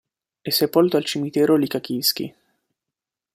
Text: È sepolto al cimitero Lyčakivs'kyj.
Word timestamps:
È 0.41 0.49
sepolto 0.49 0.97
al 0.97 1.05
cimitero 1.05 1.55
Lyčakivs'kyj. 1.57 2.33